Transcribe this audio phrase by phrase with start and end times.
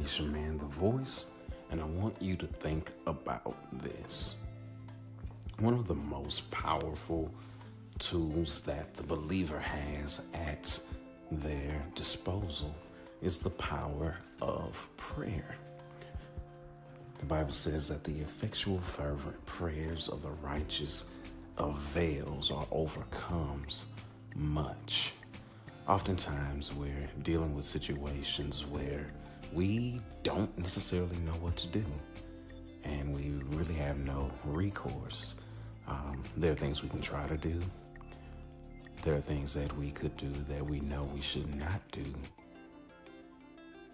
[0.00, 1.26] it's your man, The Voice,
[1.70, 4.34] and I want you to think about this.
[5.60, 7.32] One of the most powerful
[8.00, 10.80] tools that the believer has at
[11.30, 12.74] their disposal
[13.22, 15.54] is the power of prayer.
[17.20, 21.12] The Bible says that the effectual, fervent prayers of the righteous
[21.58, 23.86] avails or overcomes
[24.34, 25.12] much.
[25.88, 29.06] Oftentimes, we're dealing with situations where
[29.52, 31.84] we don't necessarily know what to do,
[32.82, 35.36] and we really have no recourse.
[35.86, 37.60] Um, there are things we can try to do,
[39.02, 42.04] there are things that we could do that we know we should not do.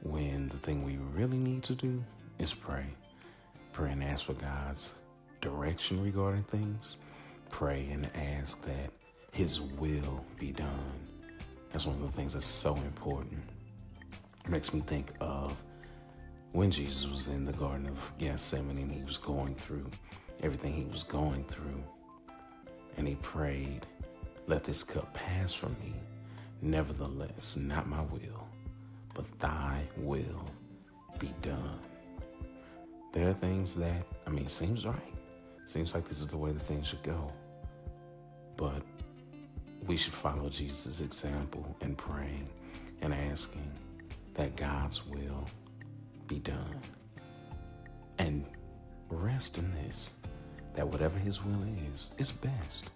[0.03, 2.03] When the thing we really need to do
[2.39, 2.87] is pray.
[3.75, 4.95] Pray and ask for God's
[5.43, 6.97] direction regarding things.
[7.51, 8.91] Pray and ask that
[9.33, 11.12] His will be done.
[11.73, 13.43] That's one of the things that's so important.
[14.45, 15.57] It makes me think of
[16.53, 19.87] when Jesus was in the Garden of Gethsemane and he was going through
[20.43, 21.83] everything he was going through.
[22.97, 23.87] And he prayed,
[24.47, 25.95] Let this cup pass from me.
[26.61, 28.47] Nevertheless, not my will,
[29.15, 30.45] but thy will
[31.19, 31.79] be done.
[33.13, 35.15] There are things that, I mean, seems right.
[35.67, 37.33] Seems like this is the way the things should go.
[38.57, 38.83] But
[39.87, 42.49] we should follow Jesus' example in praying
[43.01, 43.71] and asking
[44.35, 45.47] that God's will
[46.27, 46.81] be done.
[48.19, 48.45] And
[49.11, 50.13] rest in this
[50.75, 52.91] that whatever His will is, is best.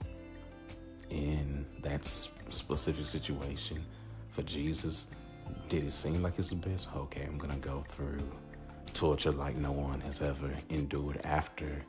[1.10, 3.84] In that specific situation
[4.30, 5.08] for Jesus,
[5.68, 6.88] did it seem like it's the best?
[6.96, 8.22] Okay, I'm going to go through
[8.94, 11.82] torture like no one has ever endured after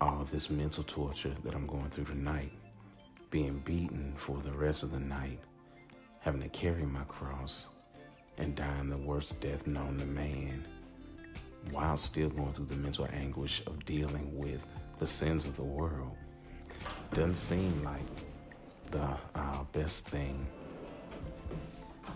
[0.00, 2.52] all this mental torture that I'm going through tonight
[3.34, 5.40] being beaten for the rest of the night,
[6.20, 7.66] having to carry my cross,
[8.38, 10.64] and dying the worst death known to man,
[11.72, 14.60] while still going through the mental anguish of dealing with
[15.00, 16.16] the sins of the world.
[17.12, 18.06] Doesn't seem like
[18.92, 20.46] the uh, best thing,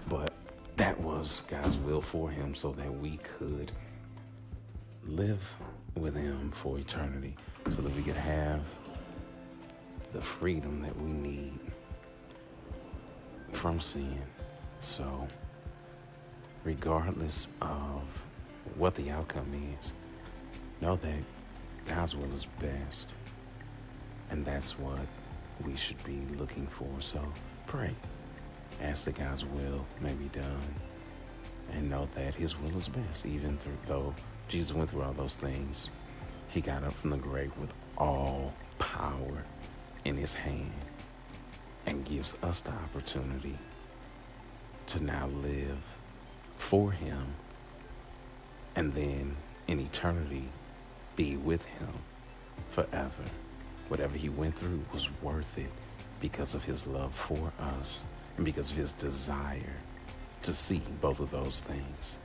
[0.09, 0.33] but
[0.77, 3.73] that was God's will for him so that we could
[5.05, 5.43] live
[5.97, 7.35] with him for eternity,
[7.71, 8.61] so that we could have
[10.13, 11.59] the freedom that we need
[13.53, 14.23] from sin.
[14.81, 15.27] So,
[16.65, 18.03] regardless of
[18.77, 19.93] what the outcome is,
[20.81, 21.19] know that
[21.87, 23.13] God's will is best.
[24.31, 25.01] And that's what
[25.65, 26.89] we should be looking for.
[27.01, 27.21] So,
[27.67, 27.95] pray.
[28.81, 30.75] Ask that God's will may be done.
[31.73, 33.27] And know that His will is best.
[33.27, 34.15] Even through, though
[34.49, 35.89] Jesus went through all those things,
[36.49, 39.43] He got up from the grave with all power
[40.09, 40.73] in his hand
[41.85, 43.59] and gives us the opportunity
[44.87, 45.79] to now live
[46.57, 47.27] for him
[48.75, 49.37] and then
[49.67, 50.49] in eternity
[51.15, 51.89] be with him
[52.71, 53.23] forever.
[53.89, 55.71] Whatever he went through was worth it
[56.21, 59.77] because of his love for us and because of his desire
[60.43, 62.19] to see both of those things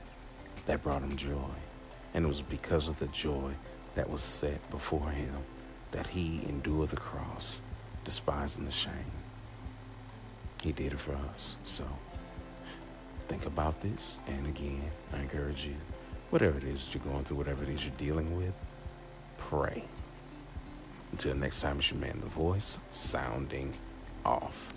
[0.64, 1.54] that brought him joy.
[2.14, 3.52] And it was because of the joy
[3.94, 5.36] that was set before him
[5.90, 7.60] that he endured the cross
[8.04, 8.92] despising the shame.
[10.62, 11.56] He did it for us.
[11.64, 11.84] So
[13.28, 14.18] think about this.
[14.26, 15.74] And again, I encourage you,
[16.30, 18.54] whatever it is that you're going through, whatever it is you're dealing with,
[19.38, 19.84] pray.
[21.12, 23.72] Until next time, it's your man, The Voice, sounding
[24.24, 24.72] off.